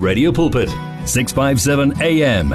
Radio 0.00 0.32
Pulpit, 0.32 0.70
657 1.04 2.00
AM. 2.00 2.48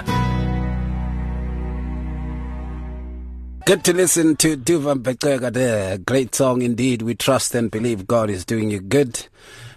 Good 3.66 3.84
to 3.84 3.94
listen 3.94 4.36
to 4.38 4.58
Duvan 4.58 5.04
Bekega 5.04 5.54
there. 5.54 6.00
Great 6.00 6.34
song 6.34 6.64
indeed. 6.64 7.04
We 7.04 7.14
trust 7.14 7.54
and 7.54 7.70
believe 7.70 8.08
God 8.08 8.32
is 8.32 8.46
doing 8.46 8.72
you 8.72 8.80
good. 8.80 9.28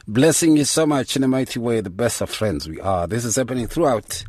Blessing 0.06 0.56
you 0.56 0.64
so 0.64 0.86
much 0.86 1.14
in 1.14 1.22
a 1.22 1.28
mighty 1.28 1.60
way. 1.60 1.82
The 1.82 1.90
best 1.90 2.22
of 2.22 2.30
friends 2.30 2.66
we 2.66 2.80
are. 2.80 3.06
This 3.06 3.26
is 3.26 3.36
happening 3.36 3.66
throughout 3.66 4.24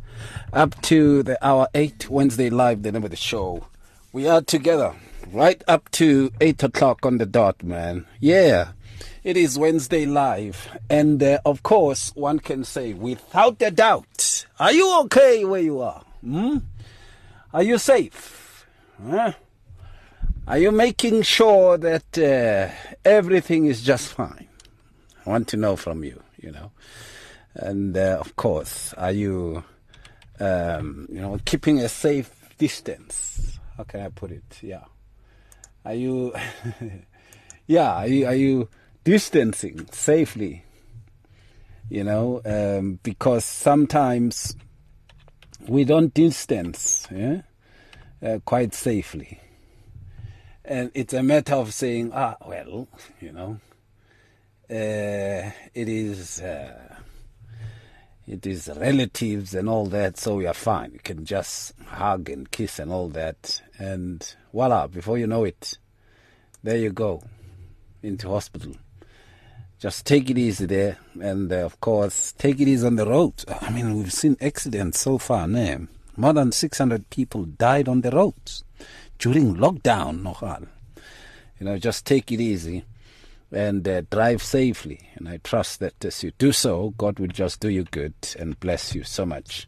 up 0.52 0.78
to 0.82 1.22
the 1.22 1.42
hour 1.42 1.66
8 1.74 2.10
Wednesday 2.10 2.50
live, 2.50 2.82
the 2.82 2.92
name 2.92 3.04
of 3.04 3.10
the 3.10 3.16
show. 3.16 3.64
We 4.12 4.28
are 4.28 4.42
together 4.42 4.94
right 5.32 5.62
up 5.66 5.90
to 5.92 6.30
8 6.42 6.62
o'clock 6.64 7.06
on 7.06 7.16
the 7.16 7.24
dot, 7.24 7.62
man. 7.62 8.04
Yeah. 8.20 8.72
It 9.22 9.36
is 9.36 9.58
Wednesday 9.58 10.06
live. 10.06 10.68
And 10.88 11.22
uh, 11.22 11.40
of 11.44 11.62
course, 11.62 12.12
one 12.14 12.38
can 12.38 12.64
say 12.64 12.94
without 12.94 13.60
a 13.62 13.70
doubt, 13.70 14.46
are 14.58 14.72
you 14.72 15.00
okay 15.02 15.44
where 15.44 15.60
you 15.60 15.80
are? 15.80 16.02
Hmm? 16.22 16.58
Are 17.52 17.62
you 17.62 17.78
safe? 17.78 18.66
Huh? 19.04 19.32
Are 20.46 20.58
you 20.58 20.72
making 20.72 21.22
sure 21.22 21.78
that 21.78 22.18
uh, 22.18 22.74
everything 23.04 23.66
is 23.66 23.82
just 23.82 24.08
fine? 24.08 24.48
I 25.24 25.30
want 25.30 25.48
to 25.48 25.56
know 25.56 25.76
from 25.76 26.02
you, 26.02 26.22
you 26.40 26.50
know. 26.50 26.72
And 27.54 27.96
uh, 27.96 28.18
of 28.20 28.36
course, 28.36 28.92
are 28.94 29.12
you, 29.12 29.62
um, 30.38 31.06
you 31.10 31.20
know, 31.20 31.38
keeping 31.44 31.80
a 31.80 31.88
safe 31.88 32.30
distance? 32.58 33.58
How 33.76 33.84
can 33.84 34.00
I 34.00 34.08
put 34.08 34.30
it? 34.30 34.58
Yeah. 34.62 34.84
Are 35.84 35.94
you, 35.94 36.34
yeah, 37.66 37.92
are 37.92 38.06
you, 38.06 38.26
are 38.26 38.34
you 38.34 38.68
distancing 39.04 39.86
safely? 39.92 40.64
You 41.88 42.04
know, 42.04 42.40
um, 42.44 43.00
because 43.02 43.44
sometimes 43.44 44.56
we 45.66 45.84
don't 45.84 46.14
distance 46.14 47.06
yeah? 47.10 47.42
Uh, 48.22 48.38
quite 48.44 48.74
safely 48.74 49.40
and 50.70 50.92
it's 50.94 51.12
a 51.12 51.22
matter 51.22 51.54
of 51.54 51.74
saying, 51.74 52.12
ah, 52.14 52.36
well, 52.46 52.86
you 53.20 53.32
know, 53.32 53.58
uh, 54.70 55.50
it 55.74 55.88
is 55.88 56.40
uh, 56.40 56.94
it 58.26 58.46
is 58.46 58.70
relatives 58.76 59.52
and 59.52 59.68
all 59.68 59.86
that, 59.86 60.16
so 60.16 60.36
we 60.36 60.46
are 60.46 60.54
fine. 60.54 60.92
You 60.92 61.00
can 61.00 61.24
just 61.24 61.72
hug 61.86 62.30
and 62.30 62.48
kiss 62.48 62.78
and 62.78 62.92
all 62.92 63.08
that, 63.08 63.60
and 63.78 64.34
voila! 64.52 64.86
Before 64.86 65.18
you 65.18 65.26
know 65.26 65.42
it, 65.42 65.76
there 66.62 66.76
you 66.76 66.90
go 66.92 67.20
into 68.00 68.28
hospital. 68.28 68.76
Just 69.80 70.04
take 70.04 70.28
it 70.28 70.36
easy 70.36 70.66
there, 70.66 70.98
and 71.22 71.50
uh, 71.50 71.64
of 71.64 71.80
course, 71.80 72.32
take 72.32 72.60
it 72.60 72.68
easy 72.68 72.86
on 72.86 72.96
the 72.96 73.06
road. 73.06 73.32
I 73.48 73.70
mean, 73.70 73.96
we've 73.96 74.12
seen 74.12 74.36
accidents 74.38 75.00
so 75.00 75.16
far. 75.16 75.48
Now, 75.48 75.86
more 76.18 76.34
than 76.34 76.52
600 76.52 77.08
people 77.08 77.46
died 77.46 77.88
on 77.88 78.02
the 78.02 78.10
roads 78.10 78.62
during 79.18 79.54
lockdown 79.56 80.22
nogal. 80.22 80.68
You 81.58 81.64
know, 81.64 81.78
just 81.78 82.04
take 82.04 82.30
it 82.30 82.42
easy 82.42 82.84
and 83.50 83.88
uh, 83.88 84.02
drive 84.10 84.42
safely. 84.42 85.00
And 85.14 85.26
I 85.26 85.38
trust 85.38 85.80
that 85.80 86.04
as 86.04 86.22
you 86.22 86.32
do 86.36 86.52
so, 86.52 86.92
God 86.98 87.18
will 87.18 87.28
just 87.28 87.60
do 87.60 87.70
you 87.70 87.84
good 87.84 88.12
and 88.38 88.60
bless 88.60 88.94
you 88.94 89.02
so 89.02 89.24
much 89.24 89.66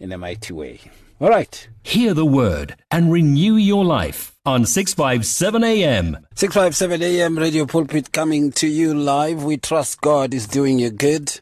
in 0.00 0.12
a 0.12 0.18
mighty 0.18 0.54
way. 0.54 0.80
All 1.22 1.30
right. 1.30 1.68
Hear 1.84 2.14
the 2.14 2.26
word 2.26 2.74
and 2.90 3.12
renew 3.12 3.54
your 3.54 3.84
life 3.84 4.36
on 4.44 4.66
657 4.66 5.62
AM. 5.62 6.26
657 6.34 7.00
AM 7.00 7.38
Radio 7.38 7.64
Pulpit 7.64 8.10
coming 8.10 8.50
to 8.50 8.66
you 8.66 8.92
live. 8.92 9.44
We 9.44 9.56
trust 9.56 10.00
God 10.00 10.34
is 10.34 10.48
doing 10.48 10.80
you 10.80 10.90
good, 10.90 11.38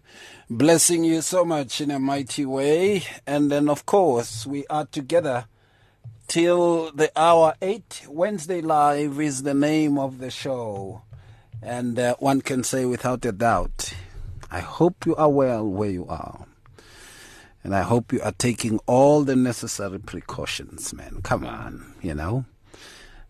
blessing 0.50 1.02
you 1.02 1.22
so 1.22 1.46
much 1.46 1.80
in 1.80 1.90
a 1.90 1.98
mighty 1.98 2.44
way. 2.44 3.04
And 3.26 3.50
then, 3.50 3.70
of 3.70 3.86
course, 3.86 4.46
we 4.46 4.66
are 4.66 4.84
together 4.84 5.46
till 6.28 6.92
the 6.92 7.10
hour 7.18 7.54
8. 7.62 8.02
Wednesday 8.06 8.60
Live 8.60 9.18
is 9.18 9.44
the 9.44 9.54
name 9.54 9.96
of 9.96 10.18
the 10.18 10.30
show. 10.30 11.00
And 11.62 11.98
uh, 11.98 12.16
one 12.18 12.42
can 12.42 12.64
say 12.64 12.84
without 12.84 13.24
a 13.24 13.32
doubt, 13.32 13.94
I 14.50 14.60
hope 14.60 15.06
you 15.06 15.16
are 15.16 15.30
well 15.30 15.66
where 15.66 15.88
you 15.88 16.06
are. 16.06 16.44
And 17.62 17.74
I 17.74 17.82
hope 17.82 18.12
you 18.12 18.22
are 18.22 18.32
taking 18.32 18.78
all 18.86 19.22
the 19.22 19.36
necessary 19.36 19.98
precautions, 19.98 20.94
man. 20.94 21.20
Come 21.22 21.44
on, 21.44 21.94
you 22.00 22.14
know. 22.14 22.46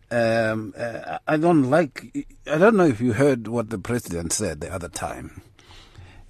Um, 0.09 0.73
uh, 0.77 1.19
I 1.27 1.37
don't 1.37 1.69
like, 1.69 2.27
I 2.45 2.57
don't 2.57 2.75
know 2.75 2.85
if 2.85 2.99
you 2.99 3.13
heard 3.13 3.47
what 3.47 3.69
the 3.69 3.77
president 3.77 4.33
said 4.33 4.61
the 4.61 4.73
other 4.73 4.89
time. 4.89 5.41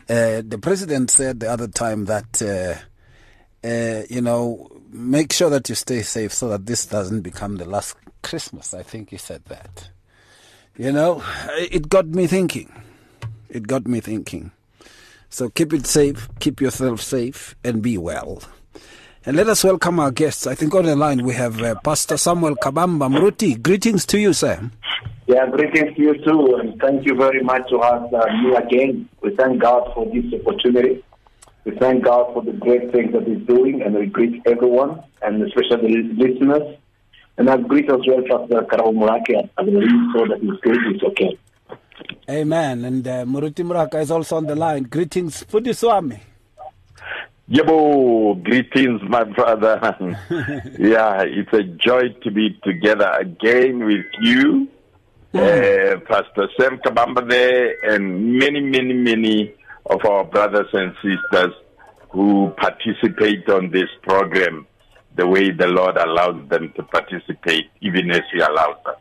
Uh, 0.09 0.41
the 0.45 0.59
president 0.61 1.09
said 1.09 1.39
the 1.39 1.51
other 1.51 1.67
time 1.67 2.05
that, 2.05 2.41
uh, 2.41 3.67
uh 3.67 4.03
you 4.09 4.21
know, 4.21 4.67
make 4.91 5.31
sure 5.31 5.49
that 5.49 5.69
you 5.69 5.75
stay 5.75 6.01
safe 6.01 6.33
so 6.33 6.49
that 6.49 6.65
this 6.65 6.85
doesn't 6.85 7.21
become 7.21 7.57
the 7.57 7.65
last 7.65 7.95
Christmas. 8.21 8.73
I 8.73 8.83
think 8.83 9.09
he 9.09 9.17
said 9.17 9.45
that. 9.45 9.89
You 10.77 10.91
know, 10.91 11.23
it 11.57 11.89
got 11.89 12.07
me 12.07 12.27
thinking. 12.27 12.71
It 13.49 13.67
got 13.67 13.87
me 13.87 13.99
thinking. 13.99 14.51
So 15.33 15.49
keep 15.49 15.71
it 15.71 15.87
safe, 15.87 16.27
keep 16.39 16.59
yourself 16.59 16.99
safe, 16.99 17.55
and 17.63 17.81
be 17.81 17.97
well. 17.97 18.43
And 19.25 19.37
let 19.37 19.47
us 19.47 19.63
welcome 19.63 19.97
our 19.97 20.11
guests. 20.11 20.45
I 20.45 20.55
think 20.55 20.75
on 20.75 20.83
the 20.83 20.95
line 20.95 21.23
we 21.23 21.33
have 21.35 21.61
uh, 21.61 21.75
Pastor 21.85 22.17
Samuel 22.17 22.57
Kabamba 22.57 23.09
Mruti. 23.09 23.61
Greetings 23.61 24.05
to 24.07 24.19
you, 24.19 24.33
sir. 24.33 24.69
Yeah, 25.27 25.49
greetings 25.49 25.95
to 25.95 26.01
you 26.01 26.13
too, 26.25 26.57
and 26.57 26.77
thank 26.81 27.05
you 27.05 27.15
very 27.15 27.41
much 27.41 27.69
to 27.69 27.79
have 27.79 28.13
uh, 28.13 28.25
you 28.41 28.57
again. 28.57 29.07
We 29.21 29.33
thank 29.37 29.61
God 29.61 29.93
for 29.93 30.05
this 30.07 30.25
opportunity. 30.33 31.01
We 31.63 31.77
thank 31.77 32.03
God 32.03 32.33
for 32.33 32.43
the 32.43 32.51
great 32.51 32.91
things 32.91 33.13
that 33.13 33.25
He's 33.25 33.47
doing, 33.47 33.81
and 33.83 33.95
we 33.95 34.07
greet 34.07 34.41
everyone, 34.45 35.01
and 35.21 35.41
especially 35.43 36.01
the 36.01 36.27
listeners. 36.27 36.77
And 37.37 37.49
I 37.49 37.55
greet 37.55 37.89
as 37.89 38.01
well 38.05 38.21
Pastor 38.27 38.63
Karabo 38.63 38.93
Morake. 38.93 39.49
I 39.57 39.63
believe 39.63 39.89
so 40.13 40.27
that 40.27 40.41
his 40.41 40.59
great 40.59 40.95
is 40.95 41.01
okay. 41.03 41.39
Amen. 42.29 42.85
And 42.85 43.07
uh, 43.07 43.25
Muruti 43.25 43.63
Morake 43.65 43.95
is 43.95 44.11
also 44.11 44.37
on 44.37 44.45
the 44.45 44.55
line. 44.55 44.83
Greetings, 44.83 45.43
Fudiswami. 45.43 46.19
Yabo, 47.51 48.41
greetings, 48.43 49.01
my 49.09 49.25
brother. 49.25 49.77
yeah, 50.79 51.21
it's 51.23 51.51
a 51.51 51.63
joy 51.63 52.03
to 52.23 52.31
be 52.31 52.57
together 52.63 53.11
again 53.19 53.83
with 53.83 54.05
you, 54.21 54.69
mm. 55.33 55.39
uh, 55.39 55.99
Pastor 56.01 56.47
Sam 56.57 56.77
Kabamba 56.77 57.29
there, 57.29 57.93
and 57.93 58.37
many, 58.37 58.61
many, 58.61 58.93
many 58.93 59.53
of 59.87 59.99
our 60.05 60.23
brothers 60.23 60.67
and 60.71 60.93
sisters 61.03 61.53
who 62.11 62.53
participate 62.57 63.49
on 63.49 63.69
this 63.71 63.89
program 64.03 64.65
the 65.17 65.27
way 65.27 65.51
the 65.51 65.67
Lord 65.67 65.97
allows 65.97 66.47
them 66.47 66.71
to 66.77 66.83
participate, 66.83 67.65
even 67.81 68.11
as 68.11 68.21
He 68.31 68.39
allows 68.39 68.77
us. 68.85 68.95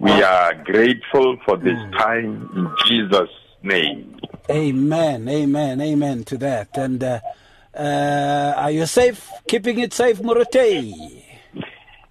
We 0.00 0.10
are 0.22 0.54
grateful 0.64 1.36
for 1.44 1.58
this 1.58 1.76
mm. 1.76 1.92
time 1.92 2.50
in 2.56 2.74
Jesus' 2.86 3.28
name. 3.62 4.18
Amen, 4.48 5.28
amen, 5.28 5.78
amen 5.78 6.24
to 6.24 6.38
that. 6.38 6.68
And 6.78 7.04
uh, 7.04 7.20
uh, 7.78 8.54
are 8.56 8.70
you 8.70 8.86
safe? 8.86 9.28
Keeping 9.46 9.78
it 9.78 9.92
safe, 9.92 10.18
Murute? 10.20 11.28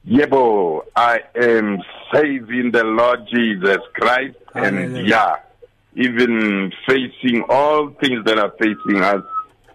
Yebo, 0.07 0.85
I 0.95 1.21
am 1.35 1.79
safe 2.13 2.47
in 2.49 2.69
the 2.71 2.83
Lord 2.83 3.27
Jesus 3.33 3.79
Christ. 3.95 4.37
And 4.53 5.07
yeah, 5.07 5.37
even 5.95 6.71
facing 6.87 7.43
all 7.49 7.89
things 7.99 8.23
that 8.25 8.37
are 8.37 8.53
facing 8.59 9.01
us 9.01 9.23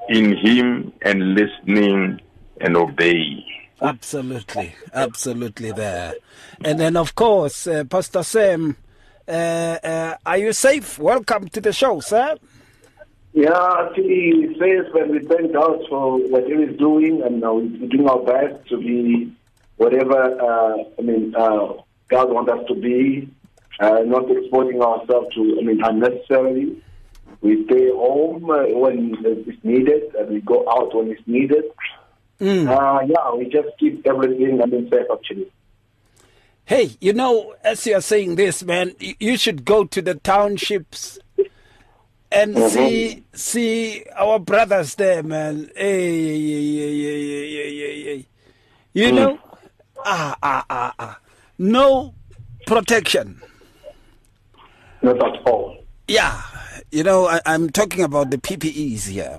in 0.09 0.37
Him 0.37 0.93
and 1.03 1.35
listening 1.35 2.21
and 2.61 2.77
obeying. 2.77 3.45
Absolutely, 3.81 4.75
absolutely 4.93 5.73
there. 5.73 6.15
And 6.65 6.79
then, 6.79 6.97
of 6.97 7.15
course, 7.15 7.67
uh, 7.67 7.85
Pastor 7.85 8.23
Sam, 8.23 8.77
uh, 9.27 9.31
uh, 9.31 10.17
are 10.25 10.39
you 10.39 10.53
safe? 10.53 10.99
Welcome 10.99 11.49
to 11.49 11.61
the 11.61 11.73
show, 11.73 12.01
sir. 12.01 12.37
Yeah, 13.33 13.75
actually, 13.81 14.57
safe, 14.59 14.93
when 14.93 15.11
we 15.11 15.19
thank 15.21 15.53
God 15.53 15.81
for 15.89 16.19
what 16.29 16.45
He 16.47 16.53
is 16.53 16.79
doing, 16.79 17.21
and 17.23 17.45
uh, 17.45 17.53
we're 17.53 17.89
doing 17.89 18.09
our 18.09 18.23
best 18.23 18.69
to 18.69 18.79
be 18.79 19.33
whatever 19.77 20.41
uh, 20.41 20.77
I 20.99 21.03
mean 21.03 21.35
uh, 21.35 21.73
God 22.09 22.31
wants 22.31 22.53
us 22.53 22.65
to 22.69 22.75
be 22.77 23.29
not 23.81 24.31
exposing 24.31 24.81
ourselves 24.81 25.35
to, 25.35 25.59
I 25.61 25.65
mean, 25.65 25.83
unnecessarily. 25.83 26.81
We 27.41 27.65
stay 27.67 27.91
home 27.91 28.47
when 28.47 29.17
it's 29.21 29.65
needed, 29.65 30.15
and 30.15 30.31
we 30.31 30.41
go 30.43 30.65
out 30.71 30.95
when 30.95 31.11
it's 31.11 31.27
needed. 31.27 31.65
Mm. 32.41 32.69
Uh, 32.69 33.07
yeah, 33.07 33.35
we 33.35 33.47
just 33.47 33.69
keep 33.79 34.07
everything, 34.07 34.61
mean, 34.67 34.91
safe 34.91 35.07
actually. 35.13 35.51
Hey, 36.67 36.97
you 37.01 37.13
know, 37.13 37.55
as 37.63 37.87
you're 37.87 38.01
saying 38.01 38.37
this, 38.37 38.63
man, 38.63 38.95
you 38.99 39.37
should 39.37 39.65
go 39.65 39.85
to 39.85 40.01
the 40.01 40.15
townships 40.15 41.19
and 42.33 42.55
mm-hmm. 42.57 42.69
see 42.69 43.25
see 43.33 44.05
our 44.17 44.39
brothers 44.39 44.95
there, 44.97 45.23
man. 45.23 45.71
Hey, 45.77 46.23
hey, 46.23 46.77
hey, 46.77 47.03
hey, 47.03 47.51
hey, 47.51 47.79
hey, 47.79 48.03
hey. 48.03 48.27
You 48.95 49.07
mm. 49.09 49.15
know, 49.15 49.39
ah, 50.05 50.37
ah, 50.43 50.65
ah, 50.71 50.95
ah, 50.99 51.19
no 51.59 52.15
protection. 52.67 53.43
Not 55.03 55.23
at 55.23 55.47
all. 55.47 55.85
Yeah, 56.09 56.43
you 56.91 57.03
know, 57.03 57.27
I, 57.27 57.41
am 57.45 57.71
talking 57.71 58.03
about 58.03 58.31
the 58.31 58.39
PPEs 58.39 59.09
here. 59.09 59.39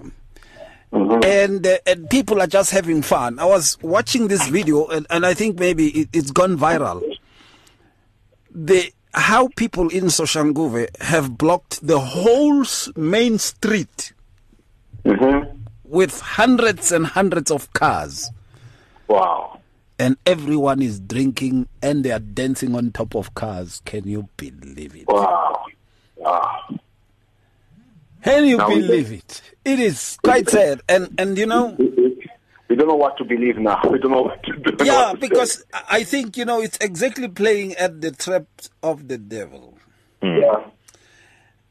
Mm-hmm. 0.94 1.24
And, 1.24 1.68
uh, 1.68 1.78
and 1.86 2.10
people 2.10 2.42
are 2.42 2.48
just 2.48 2.72
having 2.72 3.02
fun. 3.02 3.40
I 3.40 3.46
was 3.46 3.78
watching 3.82 4.28
this 4.28 4.48
video, 4.48 4.88
and, 4.88 5.06
and 5.10 5.26
I 5.26 5.34
think 5.34 5.60
maybe 5.60 5.88
it, 5.90 6.10
it's 6.14 6.32
gone 6.32 6.58
viral. 6.58 7.04
The 8.52 8.92
how 9.16 9.48
people 9.56 9.88
in 9.90 10.06
Soshanguve 10.06 11.02
have 11.02 11.38
blocked 11.38 11.86
the 11.86 12.00
whole 12.00 12.66
main 12.96 13.38
street 13.38 14.14
mm-hmm. 15.06 15.58
with 15.86 16.20
hundreds 16.20 16.92
and 16.92 17.08
hundreds 17.08 17.50
of 17.50 17.72
cars. 17.74 18.30
Wow. 19.08 19.62
And 19.98 20.18
everyone 20.26 20.82
is 20.82 21.00
drinking 21.00 21.70
and 21.82 22.04
they 22.04 22.12
are 22.12 22.20
dancing 22.20 22.76
on 22.76 22.92
top 22.92 23.16
of 23.16 23.34
cars. 23.34 23.82
Can 23.86 24.06
you 24.06 24.28
believe 24.36 24.96
it? 24.96 25.08
Wow. 25.08 25.66
Wow. 26.18 26.80
Can 28.26 28.46
you 28.46 28.58
now 28.58 28.70
believe 28.70 29.12
it? 29.12 29.42
It 29.64 29.80
is 29.80 30.18
quite 30.24 30.50
sad. 30.50 30.82
And 30.90 31.14
and 31.18 31.38
you 31.38 31.46
know 31.46 31.78
we 32.68 32.76
don't 32.76 32.88
know 32.88 32.96
what 32.96 33.18
to 33.18 33.24
believe 33.24 33.58
now. 33.58 33.80
We 33.90 34.00
don't 34.00 34.12
know 34.12 34.24
what 34.24 34.44
to 34.44 34.54
do. 34.54 34.84
Yeah, 34.84 35.14
because 35.14 35.60
say. 35.60 35.80
I 35.88 36.04
think 36.04 36.36
you 36.36 36.44
know 36.44 36.60
it's 36.60 36.78
exactly 36.82 37.28
playing 37.28 37.76
at 37.76 38.02
the 38.02 38.12
trap 38.12 38.48
of 38.82 39.08
the 39.08 39.18
devil. 39.18 39.78
Mm. 40.22 40.42
Yeah. 40.42 40.70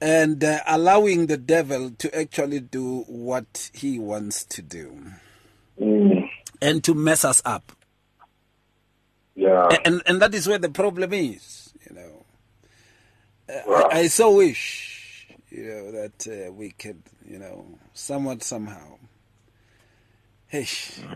And 0.01 0.45
uh, 0.45 0.61
allowing 0.67 1.27
the 1.27 1.37
devil 1.37 1.91
to 1.91 2.19
actually 2.19 2.61
do 2.61 3.03
what 3.09 3.71
he 3.75 3.99
wants 3.99 4.45
to 4.45 4.63
do. 4.63 4.97
Mm. 5.81 6.29
And 6.63 6.85
to 6.85 6.95
mess 6.95 7.25
us 7.25 7.43
up. 7.45 7.73
Yeah. 9.35 9.69
And 9.85 10.03
and 10.07 10.23
that 10.23 10.35
is 10.35 10.47
where 10.47 10.59
the 10.59 10.69
problem 10.69 11.13
is, 11.13 11.75
you 11.89 11.97
know. 11.97 12.25
Uh, 13.49 13.89
I, 13.91 13.99
I, 13.99 14.07
so 14.07 14.37
wish, 14.37 14.94
you 15.55 15.65
know, 15.65 15.93
that 15.93 16.27
uh, 16.27 16.53
we 16.53 16.71
could, 16.71 17.01
you 17.29 17.39
know, 17.39 17.65
somewhat 17.93 18.43
somehow. 18.43 18.99
Hey, 20.49 20.67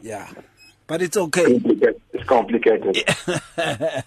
yeah. 0.03 0.31
But 0.87 1.03
it's 1.03 1.17
okay. 1.17 1.61
It's 2.13 2.27
complicated. 2.27 2.97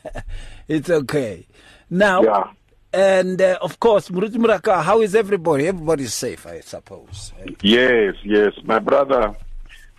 it's 0.67 0.89
okay. 0.89 1.45
Now, 1.89 2.23
yeah. 2.23 2.51
and 2.93 3.41
uh, 3.41 3.59
of 3.61 3.79
course, 3.79 4.09
Muruti 4.09 4.37
Morake, 4.37 4.67
how 4.67 5.01
is 5.01 5.13
everybody? 5.13 5.67
Everybody's 5.67 6.13
safe, 6.13 6.47
I 6.47 6.61
suppose. 6.61 7.33
Yes, 7.61 8.15
yes, 8.23 8.53
my 8.63 8.79
brother. 8.79 9.35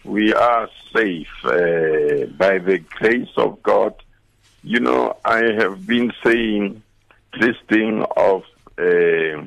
We 0.04 0.34
are 0.34 0.68
safe 0.92 1.28
uh, 1.44 2.26
by 2.36 2.58
the 2.58 2.82
grace 2.90 3.30
of 3.36 3.62
God. 3.62 3.94
You 4.64 4.80
know, 4.80 5.16
I 5.24 5.44
have 5.58 5.86
been 5.86 6.12
saying 6.24 6.82
this 7.38 7.56
thing 7.68 8.04
of 8.16 8.42
uh, 8.78 9.44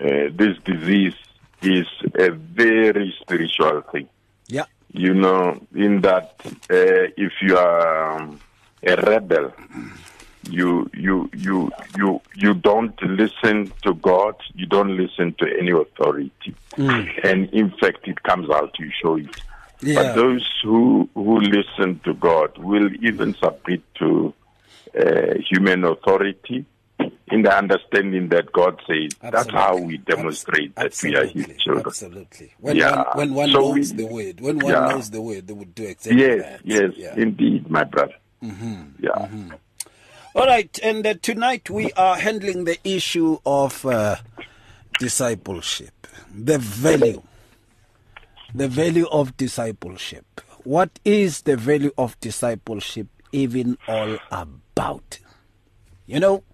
uh, 0.00 0.30
this 0.32 0.56
disease 0.64 1.14
is 1.62 1.86
a 2.14 2.30
very 2.30 3.14
spiritual 3.20 3.82
thing. 3.92 4.08
Yeah. 4.46 4.64
You 4.92 5.14
know, 5.14 5.60
in 5.74 6.00
that 6.02 6.34
uh, 6.44 7.12
if 7.16 7.32
you 7.42 7.56
are 7.56 8.20
um, 8.20 8.40
a 8.82 8.96
rebel, 8.96 9.52
you 10.48 10.90
you 10.94 11.28
you 11.34 11.70
you 11.96 12.20
you 12.34 12.54
don't 12.54 13.00
listen 13.02 13.72
to 13.82 13.94
God. 13.94 14.34
You 14.54 14.66
don't 14.66 14.96
listen 14.96 15.34
to 15.34 15.46
any 15.58 15.72
authority, 15.72 16.54
mm. 16.76 17.24
and 17.24 17.50
in 17.50 17.70
fact, 17.70 18.08
it 18.08 18.22
comes 18.22 18.48
out. 18.48 18.74
You 18.78 18.90
show 19.02 19.16
it. 19.16 19.36
Yeah. 19.80 20.02
But 20.02 20.14
those 20.14 20.48
who 20.62 21.08
who 21.14 21.40
listen 21.40 22.00
to 22.04 22.14
God 22.14 22.56
will 22.58 22.88
even 23.02 23.34
submit 23.34 23.82
to 23.96 24.32
uh, 24.98 25.34
human 25.50 25.84
authority 25.84 26.64
in 27.30 27.42
the 27.42 27.56
understanding 27.56 28.28
that 28.28 28.52
God 28.52 28.80
says 28.86 29.12
Absolutely. 29.22 29.30
that's 29.30 29.50
how 29.50 29.76
we 29.76 29.96
demonstrate 29.98 30.72
Absolutely. 30.76 31.26
that 31.26 31.34
we 31.34 31.42
are 31.42 31.46
His 31.48 31.56
children. 31.62 31.84
Absolutely. 31.86 32.52
When 32.58 32.76
Yeah. 32.76 32.96
one, 33.14 33.16
when 33.16 33.34
one 33.34 33.52
So 33.52 33.58
knows 33.60 33.92
we- 33.92 33.96
the 34.04 34.06
word, 34.06 34.40
when 34.40 34.58
one 34.58 34.72
Yeah. 34.72 34.88
knows 34.88 35.10
the 35.10 35.20
word, 35.22 35.46
they 35.46 35.52
would 35.54 35.74
do 35.74 35.84
exactly 35.84 36.20
Yes, 36.22 36.40
that. 36.42 36.60
yes, 36.64 36.90
Yeah. 36.96 37.14
indeed, 37.16 37.70
my 37.70 37.84
brother. 37.84 38.14
Mm-hmm. 38.42 38.82
Yeah. 39.00 39.28
All 40.34 40.46
right, 40.46 40.78
and 40.82 41.04
uh, 41.06 41.14
tonight 41.20 41.68
we 41.70 41.90
are 41.92 42.16
handling 42.16 42.64
the 42.64 42.78
issue 42.84 43.38
of 43.44 43.84
uh, 43.86 44.16
discipleship, 44.98 46.06
the 46.34 46.58
value, 46.58 47.22
the 48.54 48.68
value 48.68 49.06
of 49.10 49.36
discipleship. 49.36 50.24
What 50.64 50.98
is 51.04 51.42
the 51.42 51.56
value 51.56 51.92
of 51.98 52.18
discipleship 52.20 53.08
even 53.32 53.78
all 53.88 54.18
about? 54.30 55.18
You 56.06 56.20
know, 56.20 56.44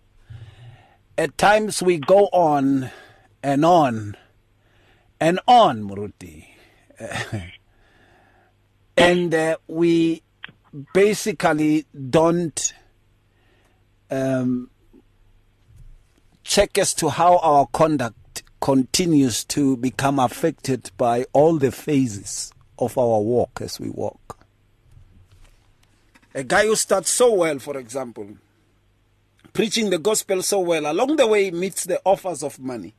at 1.16 1.36
times 1.38 1.82
we 1.82 1.98
go 1.98 2.28
on 2.32 2.90
and 3.42 3.64
on 3.64 4.16
and 5.20 5.40
on, 5.46 5.88
Muruti. 5.88 6.46
and 8.96 9.34
uh, 9.34 9.56
we 9.66 10.22
basically 10.92 11.86
don't 12.10 12.72
um, 14.10 14.70
check 16.42 16.76
as 16.78 16.94
to 16.94 17.08
how 17.10 17.38
our 17.38 17.66
conduct 17.68 18.42
continues 18.60 19.44
to 19.44 19.76
become 19.76 20.18
affected 20.18 20.90
by 20.96 21.26
all 21.32 21.58
the 21.58 21.70
phases 21.70 22.52
of 22.78 22.98
our 22.98 23.20
walk 23.20 23.60
as 23.60 23.78
we 23.78 23.88
walk. 23.88 24.38
A 26.34 26.42
guy 26.42 26.66
who 26.66 26.74
starts 26.74 27.10
so 27.10 27.32
well, 27.32 27.58
for 27.60 27.76
example, 27.78 28.26
preaching 29.54 29.88
the 29.88 29.98
gospel 29.98 30.42
so 30.42 30.60
well, 30.60 30.90
along 30.90 31.16
the 31.16 31.26
way 31.26 31.50
meets 31.50 31.84
the 31.84 32.02
offers 32.04 32.42
of 32.42 32.58
money. 32.58 32.94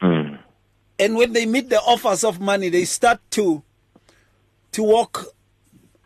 Mm. 0.00 0.38
And 1.00 1.16
when 1.16 1.32
they 1.32 1.46
meet 1.46 1.68
the 1.68 1.80
offers 1.80 2.22
of 2.22 2.38
money, 2.38 2.68
they 2.68 2.84
start 2.84 3.18
to 3.32 3.62
to 4.72 4.82
walk 4.82 5.24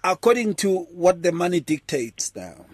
according 0.03 0.55
to 0.55 0.79
what 0.93 1.23
the 1.23 1.33
money 1.33 1.61
dictates 1.61 2.35
now. 2.35 2.65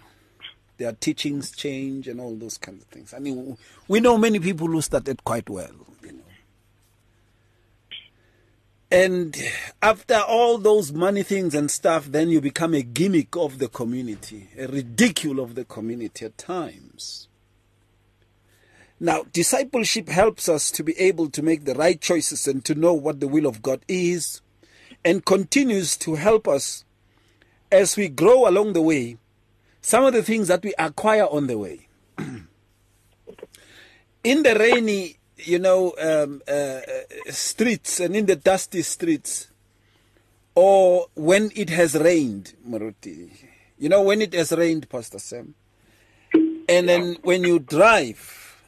Their 0.77 0.93
teachings 0.93 1.51
change 1.51 2.07
and 2.07 2.21
all 2.21 2.35
those 2.35 2.57
kinds 2.59 2.83
of 2.83 2.87
things. 2.89 3.13
I 3.13 3.19
mean, 3.19 3.57
we 3.87 3.99
know 3.99 4.17
many 4.17 4.39
people 4.39 4.67
who 4.67 4.79
started 4.81 5.23
quite 5.23 5.49
well. 5.49 5.73
And 8.89 9.35
after 9.81 10.15
all 10.15 10.57
those 10.57 10.93
money 10.93 11.23
things 11.23 11.53
and 11.53 11.69
stuff, 11.69 12.05
then 12.05 12.29
you 12.29 12.39
become 12.39 12.73
a 12.73 12.81
gimmick 12.81 13.35
of 13.35 13.59
the 13.59 13.67
community, 13.67 14.47
a 14.57 14.67
ridicule 14.67 15.41
of 15.41 15.55
the 15.55 15.65
community 15.65 16.25
at 16.25 16.37
times. 16.37 17.27
Now, 18.99 19.25
discipleship 19.31 20.07
helps 20.07 20.49
us 20.49 20.71
to 20.71 20.83
be 20.83 20.97
able 20.97 21.29
to 21.31 21.43
make 21.43 21.65
the 21.65 21.75
right 21.75 21.99
choices 21.99 22.47
and 22.47 22.63
to 22.65 22.73
know 22.75 22.93
what 22.93 23.19
the 23.19 23.27
will 23.27 23.45
of 23.45 23.61
God 23.61 23.81
is, 23.87 24.41
and 25.03 25.23
continues 25.23 25.95
to 25.97 26.15
help 26.15 26.47
us 26.47 26.83
as 27.71 27.97
we 27.97 28.07
grow 28.07 28.47
along 28.47 28.73
the 28.73 28.81
way. 28.81 29.17
Some 29.81 30.05
of 30.05 30.13
the 30.13 30.23
things 30.23 30.47
that 30.47 30.63
we 30.63 30.73
acquire 30.79 31.25
on 31.25 31.47
the 31.47 31.57
way. 31.57 31.87
in 34.23 34.43
the 34.43 34.55
rainy, 34.55 35.16
you 35.37 35.59
know, 35.59 35.93
um, 35.99 36.41
uh, 36.47 36.51
uh, 36.51 36.81
streets 37.31 37.99
and 37.99 38.15
in 38.15 38.25
the 38.25 38.35
dusty 38.35 38.81
streets, 38.81 39.47
or 40.55 41.07
when 41.15 41.51
it 41.55 41.69
has 41.69 41.95
rained, 41.95 42.53
Maruti. 42.67 43.29
You 43.77 43.89
know, 43.89 44.01
when 44.01 44.21
it 44.21 44.33
has 44.33 44.51
rained, 44.51 44.89
Pastor 44.89 45.19
Sam, 45.19 45.53
and 46.33 46.89
then 46.89 47.17
when 47.21 47.43
you 47.43 47.59
drive, 47.59 48.59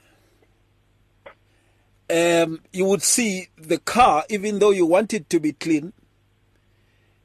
um, 2.09 2.61
you 2.71 2.85
would 2.85 3.01
see 3.01 3.47
the 3.57 3.79
car, 3.79 4.23
even 4.29 4.59
though 4.59 4.71
you 4.71 4.85
want 4.85 5.13
it 5.13 5.29
to 5.31 5.39
be 5.39 5.53
clean, 5.53 5.93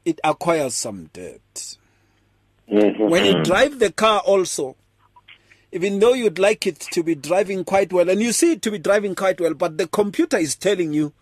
it 0.05 0.19
acquires 0.25 0.75
some 0.75 1.11
dirt. 1.13 1.77
Mhm. 2.71 3.11
When 3.11 3.25
you 3.25 3.43
drive 3.43 3.79
the 3.79 3.93
car, 3.93 4.21
also, 4.21 4.77
even 5.75 5.99
though 5.99 6.15
you'd 6.15 6.39
like 6.39 6.69
it 6.69 6.79
to 6.79 7.03
be 7.03 7.17
driving 7.17 7.65
quite 7.65 7.93
well, 7.93 8.09
and 8.09 8.23
you 8.23 8.33
see 8.33 8.53
it 8.53 8.63
to 8.63 8.71
be 8.71 8.79
driving 8.79 9.17
quite 9.17 9.41
well, 9.41 9.55
but 9.55 9.77
the 9.77 9.89
computer 9.89 10.37
is 10.37 10.55
telling 10.55 10.93
you 10.93 11.13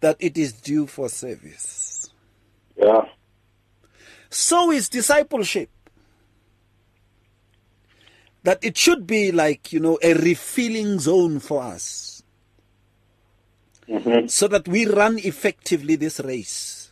that 0.00 0.16
it 0.20 0.38
is 0.38 0.54
due 0.54 0.86
for 0.86 1.10
service. 1.10 2.08
Yeah. 2.76 3.02
So 4.30 4.70
is 4.70 4.88
discipleship. 4.88 5.68
That 8.42 8.58
it 8.62 8.78
should 8.78 9.06
be 9.06 9.32
like, 9.32 9.70
you 9.70 9.80
know, 9.80 9.98
a 10.02 10.14
refilling 10.14 10.98
zone 10.98 11.38
for 11.38 11.62
us. 11.62 12.22
Mhm. 13.88 14.30
so 14.30 14.46
that 14.48 14.68
we 14.68 14.84
run 14.84 15.18
effectively 15.18 15.96
this 15.96 16.20
race 16.20 16.90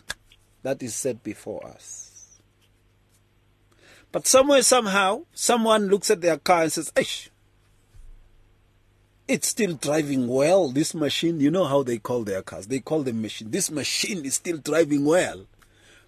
that 0.62 0.82
is 0.82 0.94
set 0.94 1.22
before 1.22 1.66
us. 1.66 2.05
But 4.16 4.26
somewhere, 4.26 4.62
somehow, 4.62 5.24
someone 5.34 5.88
looks 5.88 6.10
at 6.10 6.22
their 6.22 6.38
car 6.38 6.62
and 6.62 6.72
says, 6.72 6.90
Ish, 6.98 7.28
it's 9.28 9.48
still 9.48 9.74
driving 9.74 10.26
well. 10.26 10.70
This 10.70 10.94
machine, 10.94 11.38
you 11.38 11.50
know 11.50 11.64
how 11.64 11.82
they 11.82 11.98
call 11.98 12.24
their 12.24 12.40
cars. 12.40 12.66
They 12.66 12.80
call 12.80 13.02
them 13.02 13.20
machine. 13.20 13.50
This 13.50 13.70
machine 13.70 14.24
is 14.24 14.36
still 14.36 14.56
driving 14.56 15.04
well. 15.04 15.44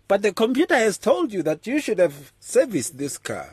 But 0.08 0.22
the 0.22 0.32
computer 0.32 0.74
has 0.74 0.96
told 0.96 1.34
you 1.34 1.42
that 1.42 1.66
you 1.66 1.82
should 1.82 1.98
have 1.98 2.32
serviced 2.40 2.96
this 2.96 3.18
car 3.18 3.52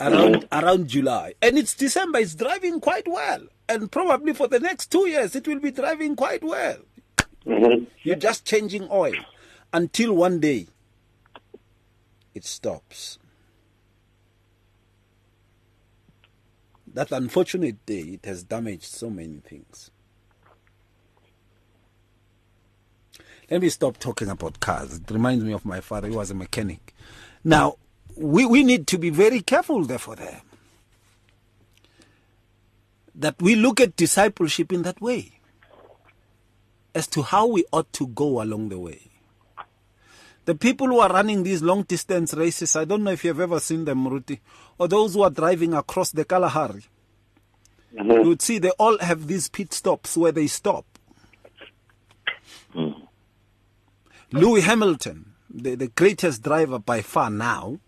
around 0.00 0.48
around 0.50 0.88
July. 0.88 1.34
And 1.42 1.58
it's 1.58 1.74
December, 1.74 2.20
it's 2.20 2.34
driving 2.34 2.80
quite 2.80 3.06
well. 3.06 3.42
and 3.68 3.92
probably 3.92 4.32
for 4.32 4.48
the 4.48 4.58
next 4.58 4.90
two 4.90 5.06
years 5.06 5.36
it 5.36 5.46
will 5.46 5.60
be 5.60 5.70
driving 5.70 6.16
quite 6.16 6.42
well. 6.42 6.78
Mm-hmm. 7.44 7.84
You're 8.04 8.16
just 8.16 8.46
changing 8.46 8.88
oil 8.90 9.16
until 9.74 10.14
one 10.14 10.40
day 10.40 10.68
it 12.36 12.44
stops. 12.44 13.18
That 16.92 17.10
unfortunate 17.10 17.84
day, 17.86 18.00
it 18.00 18.26
has 18.26 18.42
damaged 18.44 18.84
so 18.84 19.08
many 19.08 19.38
things. 19.38 19.90
Let 23.50 23.62
me 23.62 23.70
stop 23.70 23.98
talking 23.98 24.28
about 24.28 24.60
cars. 24.60 24.98
It 24.98 25.10
reminds 25.10 25.44
me 25.44 25.52
of 25.52 25.64
my 25.64 25.80
father, 25.80 26.08
who 26.08 26.16
was 26.16 26.30
a 26.30 26.34
mechanic. 26.34 26.94
Now, 27.42 27.76
we, 28.16 28.44
we 28.44 28.62
need 28.62 28.86
to 28.88 28.98
be 28.98 29.10
very 29.10 29.40
careful, 29.40 29.84
therefore, 29.84 30.16
there. 30.16 30.42
That 33.14 33.40
we 33.40 33.54
look 33.54 33.80
at 33.80 33.96
discipleship 33.96 34.72
in 34.72 34.82
that 34.82 35.00
way 35.00 35.40
as 36.94 37.06
to 37.08 37.22
how 37.22 37.46
we 37.46 37.64
ought 37.72 37.92
to 37.94 38.08
go 38.08 38.42
along 38.42 38.68
the 38.68 38.78
way. 38.78 39.15
The 40.46 40.54
people 40.54 40.86
who 40.86 41.00
are 41.00 41.12
running 41.12 41.42
these 41.42 41.60
long 41.60 41.82
distance 41.82 42.32
races, 42.32 42.76
I 42.76 42.84
don't 42.84 43.02
know 43.02 43.10
if 43.10 43.24
you've 43.24 43.40
ever 43.40 43.58
seen 43.58 43.84
them, 43.84 44.06
Ruti, 44.06 44.38
or 44.78 44.86
those 44.86 45.14
who 45.14 45.22
are 45.22 45.30
driving 45.30 45.74
across 45.74 46.12
the 46.12 46.24
Kalahari. 46.24 46.84
Mm-hmm. 47.92 48.10
You 48.12 48.28
would 48.28 48.42
see 48.42 48.58
they 48.58 48.70
all 48.70 48.96
have 48.98 49.26
these 49.26 49.48
pit 49.48 49.72
stops 49.72 50.16
where 50.16 50.30
they 50.30 50.46
stop. 50.46 50.86
Lewis 54.32 54.64
Hamilton, 54.64 55.32
the, 55.50 55.74
the 55.74 55.88
greatest 55.88 56.42
driver 56.42 56.78
by 56.78 57.02
far 57.02 57.28
now, 57.28 57.80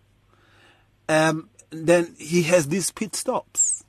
um, 1.09 1.51
then 1.71 2.17
he 2.19 2.43
has 2.43 2.67
these 2.67 2.91
pit 2.91 3.15
stops. 3.15 3.85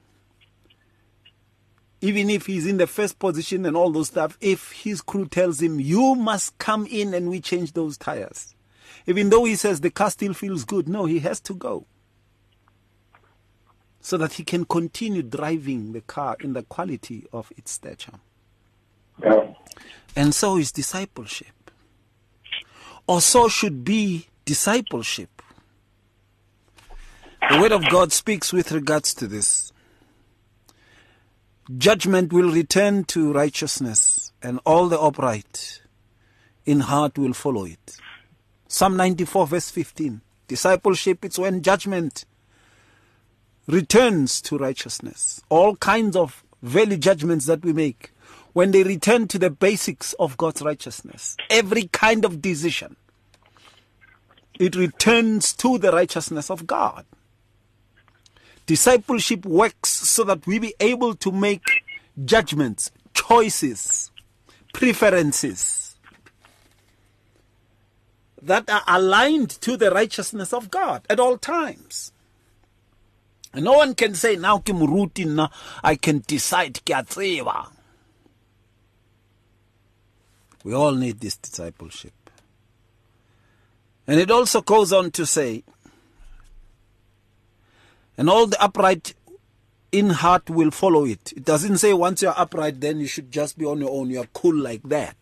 Even 2.01 2.29
if 2.29 2.45
he's 2.45 2.67
in 2.67 2.77
the 2.77 2.88
first 2.88 3.17
position 3.17 3.65
and 3.65 3.75
all 3.75 3.91
those 3.91 4.07
stuff, 4.07 4.38
if 4.41 4.71
his 4.73 5.01
crew 5.01 5.27
tells 5.27 5.59
him, 5.59 5.79
you 5.79 6.13
must 6.15 6.57
come 6.59 6.85
in 6.85 7.15
and 7.15 7.29
we 7.29 7.41
change 7.41 7.73
those 7.73 7.97
tires. 7.97 8.53
Even 9.08 9.29
though 9.29 9.46
he 9.46 9.56
says 9.56 9.82
the 9.82 9.89
car 9.89 10.12
still 10.12 10.34
feels 10.34 10.65
good, 10.65 10.88
no, 10.88 11.06
he 11.06 11.20
has 11.20 11.39
to 11.41 11.53
go. 11.53 11.86
So 14.01 14.18
that 14.18 14.34
he 14.34 14.44
can 14.44 14.65
continue 14.65 15.22
driving 15.24 15.94
the 15.94 16.01
car 16.01 16.38
in 16.39 16.53
the 16.53 16.63
quality 16.63 17.27
of 17.34 17.51
its 17.58 17.72
stature. 17.72 18.20
Yeah. 19.22 19.53
And 20.15 20.34
so 20.34 20.58
is 20.58 20.72
discipleship. 20.72 21.72
Or 23.08 23.22
so 23.22 23.48
should 23.50 23.84
be 23.84 24.27
discipleship. 24.46 25.41
The 27.50 27.60
Word 27.60 27.72
of 27.72 27.89
God 27.89 28.12
speaks 28.13 28.53
with 28.53 28.72
regards 28.72 29.13
to 29.15 29.27
this. 29.27 29.72
Judgment 31.77 32.34
will 32.34 32.51
return 32.51 33.03
to 33.06 33.32
righteousness, 33.32 34.32
and 34.41 34.60
all 34.65 34.88
the 34.88 35.00
upright 35.00 35.82
in 36.65 36.82
heart 36.82 37.18
will 37.18 37.34
follow 37.34 37.65
it. 37.65 37.98
Psalm 38.71 38.95
94, 38.97 39.47
verse 39.47 39.71
15. 39.71 40.21
Discipleship, 40.47 41.25
it's 41.25 41.39
when 41.39 41.63
judgment 41.63 42.25
returns 43.65 44.39
to 44.41 44.59
righteousness. 44.59 45.41
All 45.49 45.75
kinds 45.75 46.15
of 46.15 46.43
value 46.61 46.95
judgments 46.97 47.47
that 47.47 47.65
we 47.65 47.73
make, 47.73 48.11
when 48.53 48.69
they 48.69 48.83
return 48.83 49.27
to 49.29 49.39
the 49.39 49.49
basics 49.49 50.13
of 50.13 50.38
God's 50.38 50.61
righteousness, 50.61 51.35
every 51.49 51.88
kind 51.88 52.23
of 52.23 52.43
decision, 52.43 52.95
it 54.59 54.75
returns 54.75 55.51
to 55.53 55.79
the 55.79 55.91
righteousness 55.91 56.51
of 56.51 56.67
God. 56.67 57.07
Discipleship 58.67 59.47
works 59.47 59.89
so 59.89 60.23
that 60.25 60.45
we 60.45 60.59
be 60.59 60.75
able 60.79 61.15
to 61.15 61.31
make 61.31 61.81
judgments, 62.23 62.91
choices, 63.15 64.11
preferences 64.73 65.88
that 68.41 68.69
are 68.69 68.84
aligned 68.88 69.50
to 69.62 69.77
the 69.77 69.91
righteousness 69.91 70.53
of 70.53 70.72
God 70.72 71.05
at 71.10 71.19
all 71.19 71.38
times. 71.38 72.12
And 73.53 73.65
no 73.65 73.74
one 73.74 73.96
can 73.96 74.13
say, 74.13 74.36
now 74.36 74.63
I 75.84 75.96
can 75.96 76.24
decide. 76.27 76.79
We 80.63 80.74
all 80.74 80.93
need 80.93 81.19
this 81.19 81.38
discipleship. 81.38 82.13
And 84.05 84.19
it 84.19 84.29
also 84.31 84.62
goes 84.62 84.93
on 84.93 85.12
to 85.12 85.25
say, 85.25 85.63
and 88.17 88.29
all 88.29 88.48
the 88.48 88.62
upright 88.62 89.13
in 89.91 90.10
heart 90.10 90.50
will 90.50 90.72
follow 90.72 91.05
it. 91.05 91.31
It 91.36 91.46
doesn't 91.46 91.77
say 91.77 91.93
once 91.93 92.22
you're 92.22 92.38
upright, 92.38 92.81
then 92.81 93.00
you 93.00 93.08
should 93.08 93.31
just 93.31 93.58
be 93.58 93.65
on 93.65 93.79
your 93.79 93.89
own. 93.89 94.10
You're 94.10 94.27
cool 94.34 94.55
like 94.55 94.84
that. 94.84 95.15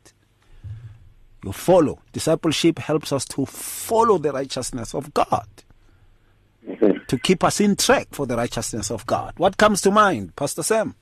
You 1.47 1.53
follow. 1.53 1.99
Discipleship 2.11 2.77
helps 2.77 3.13
us 3.13 3.23
to 3.23 3.45
follow 3.45 4.17
the 4.17 4.33
righteousness 4.33 4.93
of 4.93 5.13
God, 5.13 5.47
to 7.07 7.17
keep 7.17 7.41
us 7.41 7.61
in 7.61 7.77
track 7.77 8.09
for 8.11 8.25
the 8.25 8.35
righteousness 8.35 8.91
of 8.91 9.05
God. 9.05 9.33
What 9.37 9.55
comes 9.55 9.79
to 9.83 9.91
mind, 9.91 10.35
Pastor 10.35 10.61
Sam? 10.61 10.95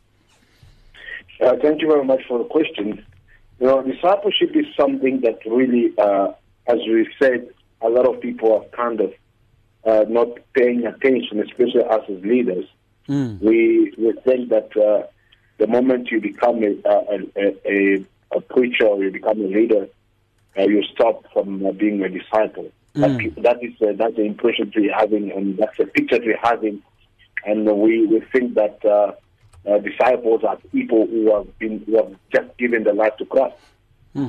Uh, 1.42 1.56
thank 1.64 1.82
you 1.82 1.88
very 1.88 2.06
much 2.06 2.22
for 2.28 2.38
the 2.38 2.44
question. 2.44 3.04
You 3.60 3.66
know, 3.66 3.82
discipleship 3.82 4.56
is 4.56 4.68
something 4.78 5.22
that 5.22 5.40
really, 5.48 5.96
uh, 5.98 6.34
as 6.68 6.78
we 6.88 7.10
said, 7.20 7.50
a 7.82 7.90
lot 7.90 8.06
of 8.06 8.22
people 8.22 8.54
are 8.54 8.66
kind 8.66 9.02
of 9.02 9.14
uh, 9.84 10.06
not 10.08 10.28
paying 10.54 10.86
attention, 10.86 11.40
especially 11.42 11.86
us 11.86 12.04
as 12.08 12.24
leaders. 12.24 12.66
We 13.08 13.96
we 13.98 14.14
think 14.24 14.50
that 14.50 14.78
uh, 14.78 15.08
the 15.58 15.66
moment 15.66 16.12
you 16.12 16.22
become 16.22 16.62
a, 16.64 16.76
a, 16.86 17.20
a, 17.36 17.56
a, 17.66 18.06
a 18.38 18.42
preacher 18.42 18.86
or 18.86 19.04
you 19.04 19.10
become 19.10 19.42
a 19.42 19.48
leader, 19.48 19.88
uh, 20.58 20.64
you 20.64 20.84
stop 20.94 21.24
from 21.34 21.66
uh, 21.66 21.72
being 21.72 22.02
a 22.04 22.10
disciple. 22.10 22.72
That, 22.96 23.44
that 23.44 23.64
is 23.64 23.74
uh, 23.82 23.94
that's 23.98 24.16
the 24.16 24.24
impression 24.24 24.72
we're 24.76 24.94
having, 24.94 25.32
and 25.32 25.58
that's 25.58 25.78
the 25.78 25.86
picture 25.86 26.20
we're 26.24 26.40
having. 26.42 26.82
And 27.46 27.66
we, 27.66 28.06
we 28.08 28.22
think 28.32 28.56
that 28.56 28.84
uh, 28.86 29.12
uh, 29.70 29.80
disciples 29.80 30.44
are 30.44 30.58
people 30.72 31.06
who 31.08 31.36
have 31.36 31.60
been 31.60 31.84
who 31.86 31.98
have 31.98 32.16
just 32.34 32.58
given 32.58 32.84
their 32.84 32.94
life 32.94 33.18
to 33.18 33.26
Christ. 33.26 33.56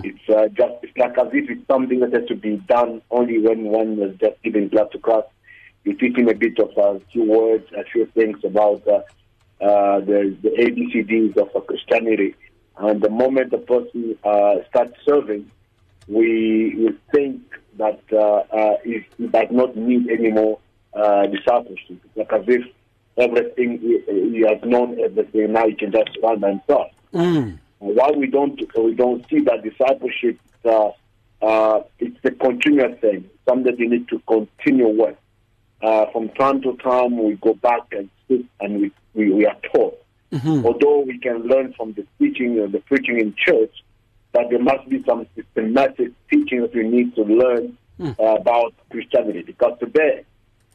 It's 0.02 0.28
uh, 0.28 0.49
just 0.49 0.75
it's 0.83 0.97
like 0.97 1.16
as 1.16 1.28
if 1.33 1.49
it's 1.49 1.66
something 1.68 2.00
that 2.00 2.12
has 2.12 2.26
to 2.26 2.35
be 2.35 2.56
done 2.68 3.02
only 3.11 3.38
when 3.38 3.64
one 3.64 3.99
has 3.99 4.16
just 4.16 4.42
given 4.42 4.68
blood 4.68 4.90
to 4.92 4.99
Christ. 4.99 5.28
You 5.85 5.95
teach 5.95 6.16
him 6.18 6.28
a 6.28 6.35
bit 6.35 6.59
of 6.59 6.76
a 6.76 7.00
few 7.12 7.23
words, 7.23 7.71
a 7.73 7.85
few 7.85 8.06
things 8.06 8.38
about 8.42 8.83
uh, 8.88 9.02
uh, 9.64 10.00
the 10.00 10.37
the 10.42 10.50
ABCDs 10.50 11.37
of 11.37 11.54
uh, 11.54 11.61
Christianity, 11.61 12.35
and 12.78 13.00
the 13.00 13.11
moment 13.11 13.52
the 13.52 13.59
person 13.59 14.18
uh, 14.25 14.56
starts 14.68 14.95
serving, 15.09 15.49
we 16.08 16.75
we 16.76 16.98
think 17.12 17.42
that 17.78 18.00
uh, 18.12 18.56
uh, 18.56 18.76
he, 18.84 19.04
he 19.18 19.26
does 19.26 19.48
not 19.50 19.76
need 19.76 20.08
any 20.08 20.30
more 20.30 20.58
uh, 20.94 21.26
discipleship. 21.26 21.98
It's 22.04 22.16
like 22.16 22.32
as 22.32 22.44
if 22.48 22.62
everything 23.18 23.78
he, 23.80 24.00
he 24.06 24.40
has 24.48 24.62
known 24.64 24.98
everything 25.00 25.52
now 25.52 25.66
he 25.66 25.75
can 25.75 25.92
just 25.92 26.10
run 26.22 26.40
by 26.40 26.50
himself. 26.50 26.90
Why 27.78 28.10
we 28.16 28.26
don't 28.26 28.60
we 28.76 28.94
don't 28.94 29.28
see 29.28 29.40
that 29.40 29.62
discipleship? 29.62 30.38
Uh, 30.64 30.90
uh, 31.42 31.82
it's 31.98 32.18
a 32.25 32.30
continuous 32.30 32.98
thing, 33.00 33.28
something 33.48 33.76
you 33.78 33.90
need 33.90 34.08
to 34.08 34.18
continue 34.26 34.88
with. 34.88 35.16
Uh, 35.82 36.06
from 36.10 36.30
time 36.30 36.62
to 36.62 36.75
time, 36.78 37.22
we 37.22 37.34
go 37.34 37.52
back 37.54 37.82
and 37.92 38.08
sit 38.26 38.44
and 38.60 38.80
we, 38.80 38.90
we, 39.14 39.30
we 39.30 39.46
are 39.46 39.56
taught. 39.72 40.02
Although 40.64 41.00
we 41.00 41.18
can 41.18 41.42
learn 41.46 41.75
from 41.75 41.92
the 41.92 42.06
teaching 42.18 42.58
or 42.58 42.66
the 42.68 42.80
preaching 42.80 43.20
in 43.20 43.34
church, 43.36 43.70
that 44.37 44.50
there 44.50 44.59
must 44.61 44.87
be 44.88 45.02
some 45.05 45.26
systematic 45.35 46.12
teaching 46.31 46.61
that 46.61 46.75
we 46.75 46.87
need 46.87 47.14
to 47.14 47.23
learn 47.23 47.76
uh, 48.21 48.35
about 48.37 48.75
Christianity. 48.90 49.43
Because 49.43 49.78
today, 49.81 50.25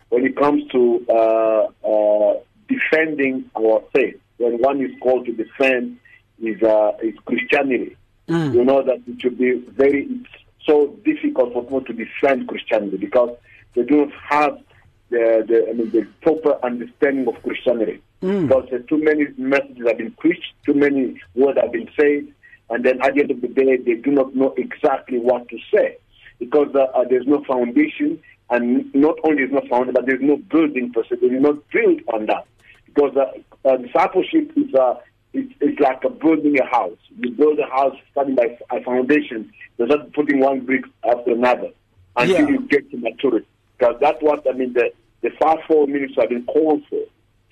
when 0.10 0.26
it 0.26 0.36
comes 0.36 0.68
to 0.72 1.06
uh, 1.10 1.68
uh, 1.88 2.40
defending 2.68 3.50
our 3.56 3.84
faith, 3.94 4.20
when 4.38 4.54
one 4.60 4.82
is 4.82 4.92
called 5.00 5.26
to 5.28 5.34
defend 5.34 5.98
is 6.42 6.62
uh, 6.64 6.94
is 7.04 7.14
Christianity, 7.26 7.96
you 8.56 8.66
know 8.66 8.82
that 8.82 9.00
it 9.08 9.22
should 9.22 9.38
be 9.38 9.54
very 9.54 10.08
it's 10.10 10.30
so 10.66 10.88
difficult 11.06 11.54
for 11.54 11.62
people 11.64 11.82
to 11.82 11.94
defend 11.94 12.48
Christianity 12.48 12.98
because 12.98 13.38
they 13.76 13.84
don't 13.84 14.12
have 14.30 14.58
the 15.12 15.46
the, 15.48 15.68
I 15.70 15.74
mean, 15.74 15.92
the 15.92 16.08
proper 16.22 16.58
understanding 16.66 17.28
of 17.28 17.42
Christianity. 17.44 18.02
Because 18.48 18.68
there 18.72 18.80
too 18.80 19.04
many 19.04 19.28
messages 19.38 19.86
have 19.88 19.98
been 19.98 20.12
preached, 20.14 20.54
too 20.66 20.74
many 20.76 21.22
words 21.36 21.60
have 21.62 21.72
been 21.72 21.90
said, 22.00 22.28
and 22.72 22.84
then 22.86 23.02
at 23.02 23.14
the 23.16 23.22
end 23.22 23.32
of 23.32 23.42
the 23.42 23.48
day, 23.48 23.78
they 23.78 23.96
do 23.96 24.12
not 24.12 24.36
know 24.36 24.54
exactly 24.58 25.20
what 25.20 25.48
to 25.50 25.58
say 25.74 25.98
because 26.40 26.74
uh, 26.76 26.84
uh, 26.98 27.04
there's 27.10 27.28
no 27.28 27.44
foundation, 27.44 28.20
and 28.50 28.94
not 28.96 29.18
only 29.24 29.44
is 29.44 29.52
no 29.52 29.62
foundation, 29.70 29.94
but 29.94 30.06
there's 30.06 30.22
no 30.22 30.38
building 30.38 30.92
per 30.94 31.04
se. 31.04 31.18
They 31.22 31.30
did 31.30 31.42
not 31.42 31.58
build 31.70 32.02
on 32.14 32.26
that 32.28 32.46
because 32.86 33.16
uh, 33.16 33.68
uh, 33.68 33.78
discipleship 33.78 34.52
is 34.56 34.74
uh, 34.74 34.96
it's, 35.34 35.54
it's 35.62 35.80
like 35.80 36.04
a 36.04 36.10
building 36.10 36.58
a 36.60 36.66
house. 36.66 36.98
You 37.20 37.32
build 37.32 37.60
a 37.60 37.68
house 37.70 37.96
starting 38.12 38.36
by 38.36 38.58
a 38.72 38.82
foundation. 38.84 39.52
You're 39.78 39.88
not 39.88 40.12
putting 40.14 40.40
one 40.40 40.62
brick 40.66 40.84
after 41.04 41.32
another 41.32 41.70
until 42.18 42.42
Yeah. 42.42 42.50
you 42.50 42.62
get 42.68 42.90
to 42.92 42.98
maturity. 42.98 43.48
Because 43.78 43.96
that's 44.02 44.22
what 44.22 44.46
I 44.50 44.54
mean. 44.54 44.74
The 44.74 44.92
the 45.22 45.30
fivefold 45.40 45.90
ministry 45.90 46.22
have 46.22 46.30
been 46.30 46.46
called 46.46 46.82
for 46.90 47.00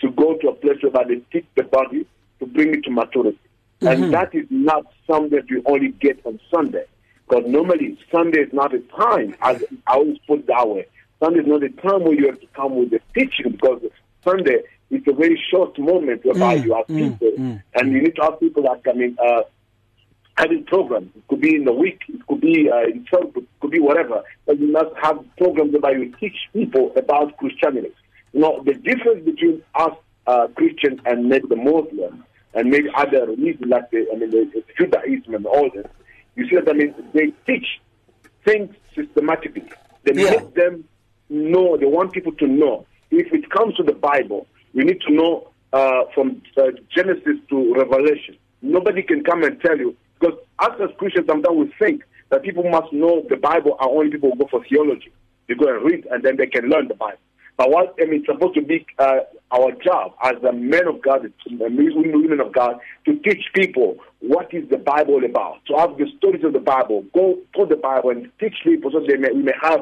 to 0.01 0.11
go 0.11 0.35
to 0.37 0.49
a 0.49 0.53
place 0.55 0.77
where 0.81 1.05
they 1.05 1.15
teach 1.31 1.45
the 1.55 1.63
body 1.63 2.05
to 2.39 2.45
bring 2.45 2.73
it 2.73 2.83
to 2.85 2.89
maturity. 2.91 3.37
Mm-hmm. 3.81 4.03
And 4.03 4.13
that 4.13 4.35
is 4.35 4.45
not 4.49 4.85
something 5.07 5.31
that 5.31 5.49
you 5.49 5.63
only 5.65 5.89
get 5.89 6.19
on 6.25 6.39
Sunday. 6.53 6.85
Because 7.27 7.45
normally 7.47 7.97
Sunday 8.11 8.41
is 8.41 8.53
not 8.53 8.73
a 8.73 8.79
time, 8.79 9.35
as 9.41 9.63
I 9.87 9.93
always 9.93 10.17
put 10.27 10.47
that 10.47 10.67
way. 10.67 10.87
Sunday 11.19 11.39
is 11.39 11.47
not 11.47 11.63
a 11.63 11.69
time 11.69 12.03
where 12.03 12.13
you 12.13 12.25
have 12.27 12.39
to 12.41 12.47
come 12.47 12.75
with 12.75 12.89
the 12.89 12.99
teaching 13.13 13.51
because 13.51 13.81
Sunday 14.23 14.63
is 14.89 15.01
a 15.07 15.13
very 15.13 15.41
short 15.51 15.77
moment 15.77 16.25
whereby 16.25 16.57
mm, 16.57 16.65
you 16.65 16.73
have 16.75 16.87
mm, 16.87 17.11
people 17.11 17.31
mm, 17.37 17.63
and 17.75 17.91
you 17.91 18.01
need 18.01 18.15
to 18.15 18.21
have 18.23 18.39
people 18.39 18.63
that 18.63 18.83
come 18.83 19.01
in 19.01 19.15
uh, 19.23 19.41
having 20.37 20.63
programs. 20.63 21.11
It 21.15 21.27
could 21.27 21.41
be 21.41 21.55
in 21.55 21.65
the 21.65 21.73
week, 21.73 22.01
it 22.07 22.25
could 22.25 22.41
be 22.41 22.69
uh, 22.69 22.83
in 22.83 23.05
church, 23.05 23.31
it 23.35 23.43
could 23.59 23.71
be 23.71 23.79
whatever. 23.79 24.23
But 24.45 24.59
you 24.59 24.71
must 24.71 24.95
have 25.01 25.23
programs 25.37 25.73
whereby 25.73 25.91
you 25.91 26.13
teach 26.19 26.35
people 26.53 26.91
about 26.95 27.37
Christianity. 27.37 27.93
You 28.33 28.39
know, 28.39 28.63
the 28.63 28.73
difference 28.73 29.25
between 29.25 29.61
us 29.75 29.91
uh, 30.25 30.47
Christians 30.55 30.99
and 31.05 31.27
maybe 31.27 31.47
the 31.47 31.55
Muslims 31.55 32.23
and 32.53 32.69
maybe 32.69 32.89
other 32.95 33.25
religions 33.25 33.65
like 33.67 33.89
the, 33.91 34.05
I 34.13 34.17
mean, 34.17 34.31
the, 34.31 34.63
Judaism 34.77 35.35
and 35.35 35.45
all 35.45 35.69
this, 35.73 35.85
you 36.35 36.47
see 36.49 36.55
that 36.55 36.69
I 36.69 36.73
mean 36.73 36.95
they 37.13 37.33
teach 37.45 37.79
things 38.45 38.75
systematically. 38.95 39.63
They 40.03 40.21
yeah. 40.21 40.31
make 40.31 40.53
them 40.55 40.85
know. 41.29 41.77
They 41.77 41.85
want 41.85 42.13
people 42.13 42.31
to 42.33 42.47
know. 42.47 42.85
If 43.11 43.33
it 43.33 43.49
comes 43.49 43.75
to 43.75 43.83
the 43.83 43.93
Bible, 43.93 44.47
we 44.73 44.83
need 44.83 45.01
to 45.01 45.13
know 45.13 45.49
uh, 45.73 46.03
from 46.13 46.41
uh, 46.57 46.71
Genesis 46.95 47.37
to 47.49 47.73
Revelation. 47.73 48.37
Nobody 48.61 49.03
can 49.03 49.23
come 49.23 49.43
and 49.43 49.59
tell 49.61 49.77
you 49.77 49.95
because 50.19 50.37
us 50.59 50.71
as 50.81 50.89
Christians 50.97 51.27
sometimes 51.27 51.57
we 51.57 51.73
think 51.79 52.03
that 52.29 52.43
people 52.43 52.63
must 52.69 52.91
know 52.93 53.25
the 53.29 53.37
Bible 53.37 53.75
are 53.79 53.89
only 53.89 54.11
people 54.11 54.31
who 54.31 54.37
go 54.37 54.47
for 54.49 54.63
theology. 54.65 55.11
They 55.47 55.55
go 55.55 55.73
and 55.73 55.83
read 55.83 56.05
and 56.11 56.23
then 56.23 56.37
they 56.37 56.47
can 56.47 56.69
learn 56.69 56.87
the 56.87 56.95
Bible. 56.95 57.19
But 57.59 57.71
what 57.71 57.93
I 58.01 58.05
mean, 58.05 58.21
it's 58.21 58.25
supposed 58.25 58.55
to 58.55 58.61
be 58.61 58.85
uh, 58.99 59.19
our 59.51 59.73
job 59.83 60.13
as 60.23 60.41
a 60.47 60.53
men 60.53 60.87
of 60.87 61.01
God, 61.01 61.29
women 61.51 62.39
of 62.39 62.53
God, 62.53 62.79
to 63.03 63.19
teach 63.19 63.43
people 63.53 63.97
what 64.21 64.53
is 64.53 64.63
the 64.69 64.77
Bible 64.77 65.25
about, 65.25 65.57
to 65.67 65.75
have 65.75 65.97
the 65.97 66.05
stories 66.17 66.45
of 66.45 66.53
the 66.53 66.61
Bible, 66.61 67.03
go 67.13 67.37
through 67.53 67.65
the 67.65 67.75
Bible 67.75 68.11
and 68.11 68.31
teach 68.39 68.55
people 68.63 68.91
so 68.93 69.01
they 69.05 69.17
may, 69.17 69.33
we 69.33 69.43
may 69.43 69.51
have 69.61 69.81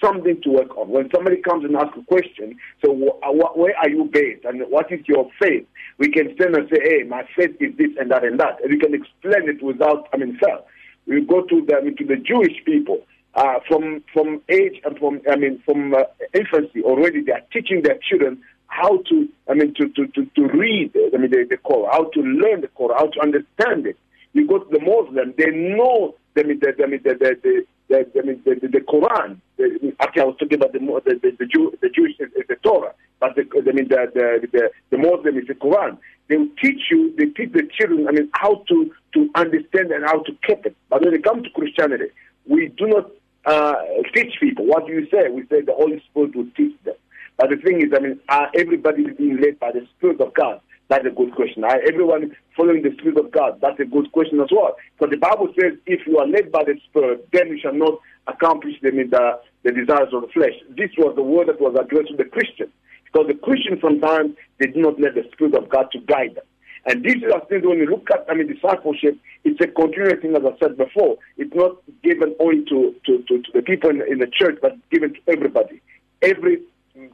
something 0.00 0.40
to 0.44 0.50
work 0.50 0.76
on. 0.78 0.90
When 0.90 1.10
somebody 1.12 1.42
comes 1.42 1.64
and 1.64 1.74
asks 1.74 1.98
a 1.98 2.04
question, 2.04 2.56
so 2.86 2.94
wh- 2.94 3.58
where 3.58 3.76
are 3.78 3.90
you 3.90 4.08
based 4.12 4.44
and 4.44 4.62
what 4.70 4.92
is 4.92 5.00
your 5.08 5.28
faith? 5.42 5.66
We 5.98 6.12
can 6.12 6.32
stand 6.36 6.54
and 6.54 6.68
say, 6.70 6.78
hey, 6.80 7.02
my 7.02 7.24
faith 7.36 7.56
is 7.58 7.76
this 7.76 7.90
and 7.98 8.12
that 8.12 8.22
and 8.22 8.38
that. 8.38 8.62
And 8.62 8.70
we 8.70 8.78
can 8.78 8.94
explain 8.94 9.48
it 9.48 9.60
without, 9.60 10.08
I 10.12 10.18
mean, 10.18 10.38
self. 10.38 10.66
We 11.08 11.22
go 11.22 11.42
to 11.42 11.66
the, 11.66 11.78
I 11.78 11.80
mean, 11.80 11.96
to 11.96 12.04
the 12.04 12.14
Jewish 12.14 12.62
people 12.64 13.04
uh, 13.34 13.60
from 13.68 14.02
from 14.12 14.40
age 14.48 14.80
and 14.84 14.98
from 14.98 15.20
I 15.30 15.36
mean 15.36 15.62
from 15.64 15.94
uh, 15.94 16.04
infancy 16.34 16.82
already 16.82 17.22
they 17.22 17.32
are 17.32 17.42
teaching 17.52 17.82
their 17.82 17.98
children 18.08 18.42
how 18.66 18.98
to 19.08 19.28
I 19.48 19.54
mean 19.54 19.74
to 19.74 19.88
to 19.88 20.06
to, 20.08 20.24
to 20.24 20.48
read 20.48 20.92
I 21.14 21.16
mean 21.16 21.30
the, 21.30 21.46
the 21.48 21.56
Quran, 21.58 21.90
how 21.90 22.04
to 22.04 22.20
learn 22.20 22.60
the 22.62 22.68
Quran, 22.68 22.96
how 22.96 23.06
to 23.06 23.20
understand 23.20 23.86
it. 23.86 23.96
You 24.32 24.46
go 24.46 24.58
to 24.58 24.70
the 24.70 24.80
Muslim, 24.80 25.34
they 25.36 25.50
know 25.50 26.14
I 26.36 26.42
mean 26.42 26.60
the 26.60 26.74
I 26.82 26.86
mean 26.86 27.00
the 27.02 27.14
the, 27.14 27.38
the 27.42 27.66
the, 27.88 28.04
the, 28.44 28.54
the, 28.60 28.68
the 28.68 28.80
Quran. 28.80 29.40
The, 29.56 29.94
actually, 30.00 30.22
I 30.22 30.24
was 30.26 30.36
talking 30.38 30.58
about 30.58 30.72
the 30.72 30.78
the 30.78 31.18
the, 31.22 31.36
the, 31.38 31.46
Jew, 31.46 31.72
the 31.80 31.88
Jewish 31.88 32.12
is, 32.20 32.28
the 32.48 32.56
Torah, 32.56 32.92
but 33.18 33.34
the, 33.34 33.48
I 33.56 33.72
mean 33.72 33.88
the, 33.88 34.10
the 34.14 34.48
the 34.52 34.70
the 34.90 34.98
Muslim 34.98 35.38
is 35.38 35.46
the 35.46 35.54
Quran. 35.54 35.98
They 36.28 36.36
will 36.36 36.48
teach 36.62 36.90
you, 36.90 37.14
they 37.16 37.24
teach 37.26 37.52
the 37.52 37.66
children, 37.72 38.06
I 38.06 38.12
mean, 38.12 38.28
how 38.34 38.62
to 38.68 38.92
to 39.14 39.30
understand 39.34 39.90
and 39.90 40.04
how 40.04 40.22
to 40.22 40.32
keep 40.46 40.66
it. 40.66 40.76
But 40.90 41.02
when 41.02 41.14
it 41.14 41.24
comes 41.24 41.44
to 41.44 41.50
Christianity, 41.50 42.10
we 42.48 42.68
do 42.76 42.86
not 42.86 43.10
uh, 43.44 43.74
teach 44.14 44.34
people. 44.40 44.66
What 44.66 44.86
do 44.86 44.92
you 44.92 45.06
say? 45.10 45.28
We 45.30 45.42
say 45.46 45.62
the 45.62 45.74
Holy 45.74 46.02
Spirit 46.10 46.34
will 46.34 46.48
teach 46.56 46.74
them. 46.84 46.94
But 47.36 47.50
the 47.50 47.56
thing 47.56 47.80
is, 47.80 47.92
I 47.94 48.00
mean, 48.00 48.18
are 48.28 48.50
everybody 48.54 49.04
being 49.10 49.40
led 49.40 49.60
by 49.60 49.72
the 49.72 49.86
Spirit 49.96 50.20
of 50.20 50.34
God? 50.34 50.60
That's 50.88 51.06
a 51.06 51.10
good 51.10 51.34
question. 51.34 51.64
Are 51.64 51.80
everyone 51.86 52.34
following 52.56 52.82
the 52.82 52.92
Spirit 52.98 53.18
of 53.18 53.30
God? 53.30 53.60
That's 53.60 53.78
a 53.78 53.84
good 53.84 54.10
question 54.12 54.40
as 54.40 54.48
well. 54.50 54.74
Because 54.98 55.10
the 55.12 55.18
Bible 55.18 55.52
says, 55.60 55.78
if 55.86 56.06
you 56.06 56.18
are 56.18 56.26
led 56.26 56.50
by 56.50 56.64
the 56.64 56.80
Spirit, 56.88 57.28
then 57.32 57.48
you 57.48 57.58
shall 57.60 57.74
not 57.74 58.00
accomplish 58.26 58.80
them 58.82 58.98
in 58.98 59.10
the, 59.10 59.38
the 59.62 59.72
desires 59.72 60.08
of 60.12 60.22
the 60.22 60.28
flesh. 60.28 60.56
This 60.76 60.90
was 60.96 61.14
the 61.14 61.22
word 61.22 61.48
that 61.48 61.60
was 61.60 61.76
addressed 61.78 62.08
to 62.08 62.16
the 62.16 62.24
Christian. 62.24 62.72
Because 63.04 63.28
the 63.28 63.34
Christians 63.34 63.80
sometimes 63.82 64.34
they 64.58 64.66
do 64.66 64.80
not 64.80 64.98
let 64.98 65.14
the 65.14 65.24
Spirit 65.32 65.54
of 65.54 65.68
God 65.68 65.88
to 65.92 66.00
guide 66.00 66.34
them. 66.34 66.44
And 66.88 67.04
this 67.04 67.16
is 67.16 67.30
a 67.34 67.44
thing 67.44 67.68
when 67.68 67.76
you 67.76 67.86
look 67.86 68.08
at, 68.10 68.24
I 68.30 68.34
mean, 68.34 68.46
discipleship, 68.46 69.18
it's 69.44 69.60
a 69.60 69.66
continuous 69.66 70.22
thing, 70.22 70.34
as 70.34 70.42
I 70.42 70.58
said 70.58 70.78
before. 70.78 71.18
It's 71.36 71.54
not 71.54 71.76
given 72.02 72.34
only 72.40 72.64
to, 72.64 72.94
to, 73.04 73.18
to, 73.28 73.42
to 73.42 73.50
the 73.52 73.60
people 73.60 73.90
in, 73.90 74.00
in, 74.10 74.18
the 74.20 74.26
church, 74.26 74.58
but 74.62 74.72
given 74.88 75.12
to 75.12 75.20
everybody. 75.28 75.82
Every 76.22 76.62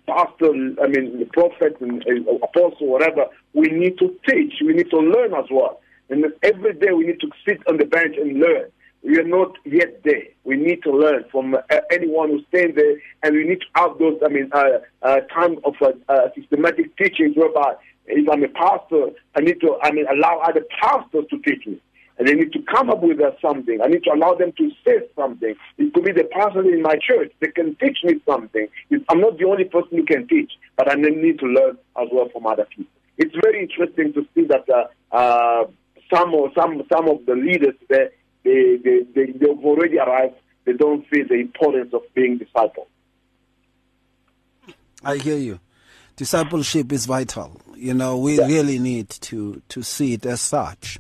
pastor, 0.07 0.53
I 0.81 0.87
mean, 0.87 1.19
the 1.19 1.29
prophet, 1.33 1.77
and, 1.81 2.05
and 2.07 2.25
apostle, 2.29 2.87
whatever, 2.87 3.27
we 3.53 3.67
need 3.67 3.99
to 3.99 4.15
teach. 4.29 4.55
We 4.65 4.75
need 4.75 4.91
to 4.91 4.99
learn 4.99 5.35
as 5.35 5.47
well. 5.51 5.81
And 6.09 6.25
every 6.45 6.75
day 6.75 6.93
we 6.93 7.07
need 7.07 7.21
to 7.21 7.31
sit 7.45 7.59
on 7.69 7.79
the 7.79 7.85
bench 7.85 8.15
and 8.17 8.39
learn. 8.39 8.71
We 9.03 9.19
are 9.19 9.25
not 9.25 9.57
yet 9.65 10.05
there. 10.05 10.23
We 10.45 10.57
need 10.57 10.85
to 10.85 10.93
learn 10.93 11.25
from 11.33 11.57
uh, 11.57 11.61
anyone 11.91 12.31
who's 12.31 12.45
staying 12.49 12.77
there, 12.77 12.95
and 13.25 13.35
we 13.35 13.45
need 13.45 13.61
to 13.61 13.67
have 13.75 13.99
those, 13.99 14.19
I 14.25 14.29
mean, 14.29 14.51
uh, 14.53 14.79
uh, 15.03 15.21
time 15.35 15.57
of 15.65 15.75
uh, 15.83 15.93
uh 16.09 16.29
systematic 16.35 16.97
teachings 16.97 17.37
whereby 17.37 17.75
if 18.07 18.29
I'm 18.29 18.45
a 18.45 18.49
pastor, 18.49 19.07
I 19.37 19.41
need 19.41 19.61
to, 19.61 19.79
I 19.83 19.93
mean, 19.93 20.07
allow 20.11 20.39
other 20.39 20.63
pastors 20.81 21.25
to 21.31 21.39
teach 21.39 21.67
me. 21.67 21.81
And 22.17 22.29
they 22.29 22.35
need 22.35 22.53
to 22.53 22.63
come 22.63 22.91
up 22.91 23.03
with 23.03 23.19
something. 23.43 23.81
I 23.83 23.89
need 23.89 24.05
to 24.05 24.13
allow 24.13 24.35
them 24.35 24.53
to 24.57 24.71
say 24.87 25.01
something. 25.17 25.55
It 25.79 25.95
could 25.95 26.05
be 26.05 26.13
the 26.13 26.29
pastor 26.31 26.63
in 26.63 26.81
my 26.81 26.95
church. 26.95 27.33
They 27.41 27.49
can 27.49 27.75
teach 27.77 27.99
me 28.05 28.21
something. 28.25 28.69
I'm 29.09 29.21
not 29.21 29.39
the 29.39 29.47
only 29.47 29.65
person 29.65 29.99
who 29.99 30.05
can 30.05 30.29
teach, 30.29 30.53
but 30.77 30.91
I 30.91 30.95
need 30.95 31.41
to 31.41 31.47
learn 31.47 31.77
as 32.01 32.09
well 32.13 32.29
from 32.33 32.47
other 32.47 32.67
people. 32.67 32.93
It's 33.19 33.35
very 33.43 33.63
interesting 33.63 34.13
to 34.13 34.27
see 34.35 34.47
that 34.47 34.65
uh, 34.71 35.15
uh, 35.15 35.67
some 36.13 36.35
or 36.35 36.51
some 36.55 36.83
some 36.93 37.09
of 37.09 37.25
the 37.27 37.35
leaders 37.35 37.75
they 37.89 38.09
they, 38.45 38.77
they, 38.83 39.01
they 39.15 39.33
they've 39.33 39.65
already 39.65 39.99
arrived. 39.99 40.35
They 40.65 40.73
don't 40.73 41.07
feel 41.09 41.27
the 41.29 41.35
importance 41.35 41.93
of 41.95 42.03
being 42.15 42.39
disciples. 42.39 42.89
I 45.05 45.17
hear 45.17 45.37
you. 45.37 45.61
Discipleship 46.17 46.93
is 46.93 47.07
vital. 47.07 47.61
You 47.75 47.95
know, 47.95 48.17
we 48.17 48.39
yeah. 48.39 48.47
really 48.47 48.79
need 48.79 49.11
to, 49.11 49.61
to 49.69 49.83
see 49.83 50.15
it 50.15 50.25
as 50.27 50.41
such. 50.41 50.99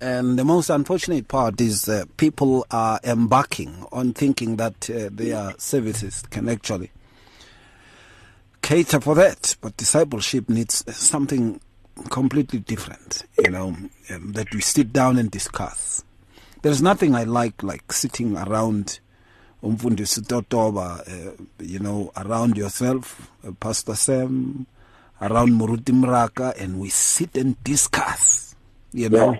And 0.00 0.38
the 0.38 0.44
most 0.44 0.70
unfortunate 0.70 1.28
part 1.28 1.60
is 1.60 1.82
that 1.82 2.16
people 2.16 2.66
are 2.70 3.00
embarking 3.04 3.84
on 3.92 4.14
thinking 4.14 4.56
that 4.56 4.88
uh, 4.88 5.10
their 5.12 5.54
services 5.58 6.22
can 6.30 6.48
actually 6.48 6.90
cater 8.62 9.00
for 9.00 9.14
that. 9.16 9.56
But 9.60 9.76
discipleship 9.76 10.48
needs 10.48 10.84
something 10.96 11.60
completely 12.08 12.60
different, 12.60 13.24
you 13.44 13.50
know, 13.50 13.76
um, 14.10 14.32
that 14.32 14.54
we 14.54 14.62
sit 14.62 14.92
down 14.92 15.18
and 15.18 15.30
discuss. 15.30 16.02
There's 16.62 16.80
nothing 16.80 17.14
I 17.14 17.24
like 17.24 17.62
like 17.62 17.92
sitting 17.92 18.36
around 18.36 19.00
umfundisi 19.62 20.20
totoba 20.20 21.04
uh, 21.06 21.70
you 21.70 21.78
know 21.78 22.12
around 22.16 22.56
yourself 22.56 23.20
uh, 23.44 23.52
pastor 23.60 23.96
sam 23.96 24.66
around 25.20 25.50
Muruti 25.50 25.92
Morake 25.92 26.54
and 26.58 26.80
we 26.80 26.88
sit 26.88 27.36
and 27.36 27.62
discuss, 27.62 28.54
you 28.92 29.08
know. 29.08 29.36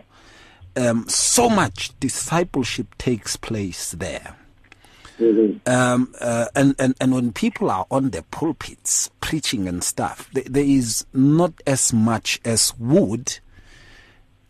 Yeah. 0.76 0.90
Um, 0.90 1.08
so 1.08 1.48
much 1.48 1.98
discipleship 1.98 2.96
takes 2.96 3.36
place 3.36 3.92
there. 3.92 4.36
Mm-hmm. 5.18 5.68
Um, 5.68 6.14
uh, 6.20 6.46
and, 6.54 6.74
and, 6.78 6.94
and 7.00 7.12
when 7.12 7.32
people 7.32 7.70
are 7.70 7.86
on 7.90 8.10
the 8.10 8.22
pulpits 8.30 9.10
preaching 9.20 9.68
and 9.68 9.82
stuff, 9.82 10.30
th- 10.32 10.46
there 10.46 10.64
is 10.64 11.04
not 11.12 11.52
as 11.66 11.92
much 11.92 12.40
as 12.44 12.72
would 12.78 13.38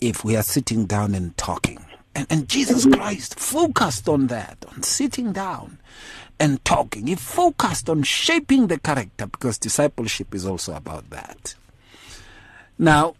if 0.01 0.25
we 0.25 0.37
are 0.37 0.43
sitting 0.43 0.87
down 0.87 1.15
and 1.15 1.37
talking. 1.37 1.85
And, 2.15 2.27
and 2.31 2.49
Jesus 2.49 2.85
mm-hmm. 2.87 3.01
Christ 3.01 3.39
focused 3.39 4.09
on 4.09 4.27
that, 4.29 4.65
on 4.69 4.83
sitting 4.83 5.33
down 5.33 5.79
and 6.39 6.65
talking. 6.65 7.07
He 7.07 7.15
focused 7.15 7.89
on 7.89 8.03
shaping 8.03 8.67
the 8.67 8.79
character 8.79 9.27
because 9.27 9.59
discipleship 9.59 10.35
is 10.35 10.47
also 10.47 10.75
about 10.75 11.11
that. 11.11 11.55
Now, 12.79 13.15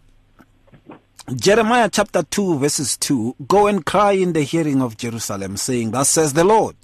Jeremiah 1.35 1.89
chapter 1.89 2.23
2, 2.23 2.57
verses 2.57 2.97
2 2.97 3.35
Go 3.47 3.67
and 3.67 3.85
cry 3.85 4.13
in 4.13 4.33
the 4.33 4.41
hearing 4.41 4.81
of 4.81 4.97
Jerusalem, 4.97 5.55
saying, 5.55 5.91
Thus 5.91 6.09
says 6.09 6.33
the 6.33 6.43
Lord, 6.43 6.75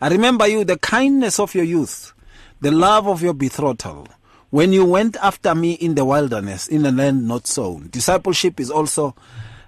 I 0.00 0.08
remember 0.08 0.46
you 0.48 0.64
the 0.64 0.78
kindness 0.78 1.38
of 1.38 1.54
your 1.54 1.64
youth, 1.64 2.12
the 2.60 2.70
love 2.70 3.06
of 3.06 3.22
your 3.22 3.34
betrothal, 3.34 4.08
when 4.50 4.72
you 4.72 4.84
went 4.84 5.16
after 5.16 5.54
me 5.54 5.72
in 5.72 5.94
the 5.94 6.04
wilderness, 6.04 6.68
in 6.68 6.86
a 6.86 6.90
land 6.90 7.28
not 7.28 7.46
sown. 7.46 7.88
Discipleship 7.90 8.58
is 8.60 8.70
also 8.70 9.14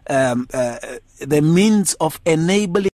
um, 0.09 0.49
uh, 0.53 0.79
the 1.21 1.43
means 1.43 1.95
of 1.95 2.21
enabling 2.25 2.87